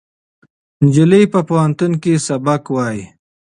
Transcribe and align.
نجلۍ 0.83 1.23
په 1.33 1.39
پوهنتون 1.47 1.91
کې 2.01 2.13
سبق 2.27 2.63
وایه. 2.75 3.05